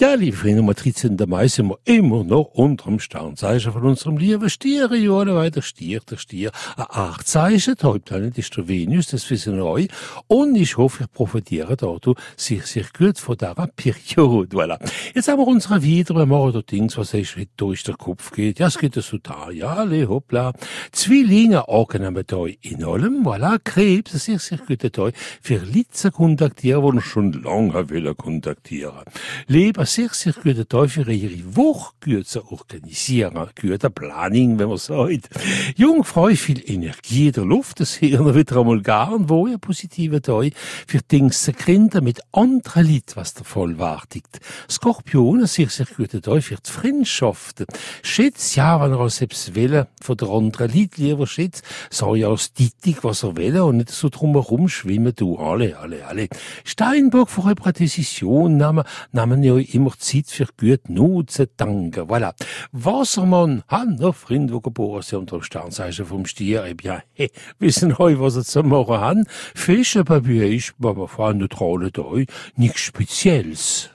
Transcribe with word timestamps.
Ja, 0.00 0.14
liebe 0.14 0.36
Freunde, 0.36 0.58
am 0.58 0.74
13. 0.74 1.16
Mai 1.28 1.46
sind 1.46 1.68
wir 1.68 1.78
immer 1.84 2.24
noch 2.24 2.50
unter 2.54 2.86
dem 2.86 2.98
Sternzeichen 2.98 3.70
von 3.70 3.84
unserem 3.84 4.16
lieben 4.16 4.50
Stier. 4.50 4.92
Ja, 4.92 5.24
weil 5.32 5.52
der 5.52 5.62
Stier, 5.62 6.00
der 6.00 6.16
Stier, 6.16 6.50
ein 6.76 6.86
Achtzeichen. 6.88 7.76
Der 7.80 7.90
Hauptplanet 7.90 8.36
ist 8.36 8.56
der 8.56 8.66
Venus, 8.66 9.06
das 9.06 9.30
wissen 9.30 9.54
wir 9.54 9.64
euch. 9.64 9.86
Und 10.26 10.56
ich 10.56 10.76
hoffe, 10.76 11.04
ihr 11.04 11.06
profitiert 11.06 11.80
dort 11.80 12.08
sehr, 12.36 12.62
sehr 12.62 12.86
gut 12.98 13.20
von 13.20 13.36
dieser 13.36 13.54
Periode. 13.54 14.56
Voilà. 14.56 14.80
Jetzt 15.14 15.28
haben 15.28 15.38
wir 15.38 15.46
unsere 15.46 15.80
wieder, 15.80 16.16
wir 16.16 16.26
machen 16.26 16.54
da 16.54 16.62
Dings, 16.62 16.98
was 16.98 17.14
euch 17.14 17.36
durch 17.56 17.84
den 17.84 17.96
Kopf 17.96 18.32
geht. 18.32 18.58
Ja, 18.58 18.66
es 18.66 18.78
geht 18.78 18.94
so 18.94 19.18
da. 19.18 19.48
Ja, 19.52 19.74
alle, 19.74 20.08
hoppla. 20.08 20.54
Zwillinge, 20.90 21.68
angenehm 21.68 22.20
da 22.26 22.44
in 22.62 22.82
allem. 22.82 23.24
Voilà. 23.24 23.60
Krebs, 23.62 24.10
sehr, 24.24 24.40
sehr 24.40 24.58
guter 24.58 24.90
Tag 24.90 25.14
für 25.40 25.58
Leute 25.58 26.10
kontaktieren, 26.10 26.96
die 26.96 27.00
schon 27.00 27.32
lange 27.32 27.88
wollen 27.88 28.16
kontaktieren. 28.16 29.04
Leber, 29.46 29.83
Tag 29.86 30.90
für 30.90 31.10
ihre 31.10 31.56
Woche 31.56 31.92
gut 32.04 32.26
zu 32.26 32.44
organisieren. 32.50 33.48
Guter 33.60 33.90
Planning, 33.90 34.58
wenn 34.58 34.68
man 34.68 34.78
sagt. 34.78 35.28
Jungfrau, 35.76 36.28
viel 36.28 36.62
Energie 36.70 37.28
in 37.28 37.32
der 37.32 37.44
Luft, 37.44 37.80
das 37.80 38.00
hören 38.00 38.26
wir 38.26 38.34
wieder 38.34 38.58
einmal 38.58 38.80
gern, 38.82 39.28
wo 39.28 39.46
ein 39.46 39.60
positiver 39.60 40.20
Tag 40.20 40.52
für 40.86 41.00
Dinge 41.00 41.30
zu 41.30 41.52
gründen 41.52 42.04
mit 42.04 42.20
anderen 42.32 42.86
Leuten, 42.86 43.16
was 43.16 43.34
der 43.34 43.44
Fall 43.44 43.78
wartet. 43.78 44.26
Skorpion, 44.70 45.40
ein 45.40 45.46
sehr, 45.46 45.68
sehr 45.68 45.86
guter 45.86 46.20
Tag 46.20 46.42
für 46.42 46.56
die 46.56 46.70
Freundschaft. 46.70 47.64
Schätz, 48.02 48.54
ja, 48.54 48.80
wenn 48.80 48.92
er 48.92 49.00
auch 49.00 49.08
selbst 49.08 49.54
will, 49.54 49.86
von 50.00 50.16
der 50.16 50.28
anderen 50.28 50.72
Leute 50.72 51.02
lieber 51.02 51.26
schätz, 51.26 51.62
sag 51.90 52.16
ja 52.16 52.28
aus 52.28 52.52
Dittig, 52.52 53.02
was 53.02 53.22
er 53.22 53.36
will, 53.36 53.60
und 53.60 53.78
nicht 53.78 53.90
so 53.90 54.08
drumherum 54.08 54.68
schwimmen, 54.68 55.14
du, 55.14 55.36
alle, 55.36 55.78
alle, 55.78 56.06
alle. 56.06 56.28
Steinbock, 56.64 57.30
vor 57.30 57.46
einer 57.46 57.72
Decision, 57.72 58.56
nahmen, 58.56 58.84
nahmen 59.12 59.42
ja 59.42 59.56
immer 59.74 59.92
Zeit 59.98 60.26
für 60.28 60.46
gut 60.58 60.88
nutzen, 60.88 61.48
danken. 61.56 62.08
Voilà. 62.08 62.34
Wassermann, 62.72 63.62
han 63.68 63.96
noch 63.96 64.14
Freund, 64.14 64.52
wo 64.52 64.60
geboren 64.60 65.02
sind 65.02 65.20
unter 65.20 65.38
dem 65.38 65.42
Sternzeichen 65.42 66.06
vom 66.06 66.26
Stier, 66.26 66.64
eh 66.64 66.74
bien, 66.74 67.02
hey, 67.12 67.30
wissen 67.58 67.98
heu, 67.98 68.18
was 68.18 68.36
er 68.36 68.44
zu 68.44 68.62
machen 68.62 69.00
han. 69.00 69.26
Fische, 69.54 70.04
bei 70.04 70.20
mir 70.20 70.48
ist, 70.48 70.74
aber 70.82 71.08
vor 71.08 71.34
neutrale 71.34 71.90
da, 71.90 72.04
nichts 72.56 72.80
Spezielles. 72.80 73.90